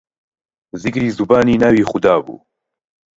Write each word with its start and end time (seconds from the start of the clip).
زیکری 0.81 1.09
زوبانی 1.17 1.55
ناوی 1.61 1.83
خودابوو 1.91 2.35